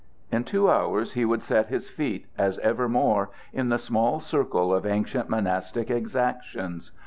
[0.31, 4.83] In two hours he would set his feet, as evermore, in the small circle of
[4.83, 6.89] ancient monastic exactions.